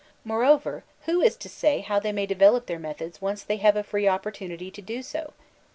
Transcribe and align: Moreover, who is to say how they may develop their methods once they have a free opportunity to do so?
Moreover, 0.25 0.83
who 1.05 1.21
is 1.21 1.35
to 1.37 1.47
say 1.47 1.81
how 1.81 1.99
they 1.99 2.11
may 2.11 2.25
develop 2.25 2.65
their 2.65 2.79
methods 2.79 3.21
once 3.21 3.43
they 3.43 3.57
have 3.57 3.75
a 3.75 3.83
free 3.83 4.07
opportunity 4.07 4.71
to 4.71 4.81
do 4.81 5.03
so? 5.03 5.33